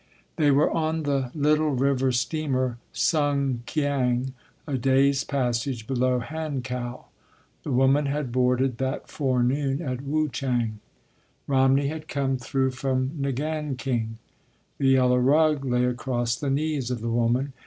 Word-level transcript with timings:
They 0.37 0.49
were 0.49 0.71
on 0.71 1.03
the 1.03 1.29
little 1.35 1.69
river 1.75 2.11
steamer, 2.11 2.79
Sungkiang, 2.91 4.33
a 4.65 4.75
day’s 4.75 5.23
passage 5.23 5.85
below 5.85 6.19
Hankow. 6.21 7.05
The 7.61 7.71
woman 7.71 8.07
had 8.07 8.31
boarded 8.31 8.79
that 8.79 9.09
forenoon 9.09 9.79
at 9.79 10.01
Wu 10.01 10.27
chang. 10.27 10.79
Romney 11.45 11.89
had 11.89 12.07
come 12.07 12.37
through 12.37 12.71
from 12.71 13.11
Ngan 13.19 13.75
king. 13.77 14.17
The 14.79 14.87
yellow 14.89 15.17
rug 15.19 15.63
lay 15.65 15.85
across 15.85 16.35
the 16.35 16.49
knees 16.49 16.89
of 16.89 17.01
the 17.01 17.11
woman. 17.11 17.53